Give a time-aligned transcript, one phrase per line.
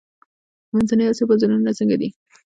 [0.67, 2.09] د منځنۍ اسیا بازارونه څنګه دي؟